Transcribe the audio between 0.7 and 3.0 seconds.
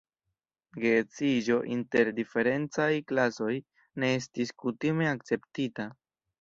Geedziĝo inter diferencaj